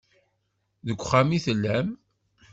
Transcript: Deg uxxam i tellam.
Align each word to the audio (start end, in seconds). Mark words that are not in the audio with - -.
Deg 0.85 0.99
uxxam 1.01 1.29
i 1.37 1.39
tellam. 1.45 1.87